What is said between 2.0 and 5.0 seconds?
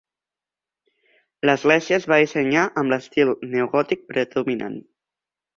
va dissenyar amb l'estil neogòtic predominant.